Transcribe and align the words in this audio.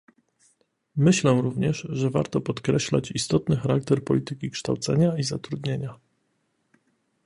Myślę 0.95 1.41
również, 1.41 1.87
że 1.89 2.09
warto 2.09 2.41
podkreślać 2.41 3.11
istotny 3.11 3.55
charakter 3.55 4.03
polityki 4.03 4.51
kształcenia 4.51 5.17
i 5.17 5.23
zatrudnienia 5.23 5.95